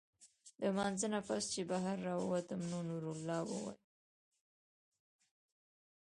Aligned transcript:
د 0.59 0.61
مانځۀ 0.75 1.07
نه 1.13 1.19
پس 1.27 1.43
چې 1.53 1.61
بهر 1.71 1.97
راووتم 2.07 2.61
نو 2.71 2.79
نورالله 2.89 3.39
وايي 3.49 3.75